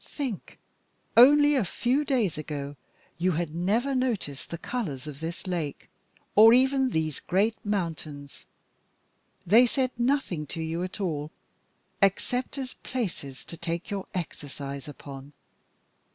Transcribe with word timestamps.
Think, 0.03 0.57
only 1.15 1.53
a 1.53 1.63
few 1.63 2.03
days 2.03 2.35
ago 2.35 2.75
you 3.19 3.33
had 3.33 3.53
never 3.53 3.93
noticed 3.93 4.49
the 4.49 4.57
colours 4.57 5.05
of 5.05 5.19
this 5.19 5.45
lake, 5.45 5.89
or 6.35 6.53
even 6.53 6.89
these 6.89 7.19
great 7.19 7.55
mountains, 7.63 8.47
they 9.45 9.67
said 9.67 9.91
nothing 9.99 10.47
to 10.47 10.59
you 10.59 10.81
at 10.81 10.99
all 10.99 11.29
except 12.01 12.57
as 12.57 12.73
places 12.81 13.45
to 13.45 13.55
take 13.55 13.91
your 13.91 14.07
exercise 14.15 14.87
upon. 14.87 15.33